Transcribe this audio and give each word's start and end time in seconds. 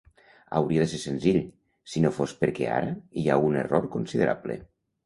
Hauria 0.59 0.81
de 0.83 0.87
ser 0.93 1.01
senzill, 1.03 1.37
si 1.93 2.03
no 2.07 2.13
fos 2.17 2.35
perquè 2.41 2.73
ara 2.79 2.97
hi 3.25 3.29
ha 3.35 3.41
un 3.51 3.65
error 3.65 3.91
considerable. 3.99 4.61